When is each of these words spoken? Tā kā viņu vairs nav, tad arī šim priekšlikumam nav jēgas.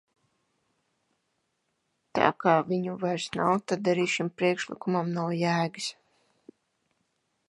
Tā 2.19 2.31
kā 2.43 2.55
viņu 2.71 2.95
vairs 3.03 3.27
nav, 3.35 3.53
tad 3.73 3.89
arī 3.93 4.05
šim 4.15 4.31
priekšlikumam 4.41 5.13
nav 5.19 5.37
jēgas. 5.43 5.91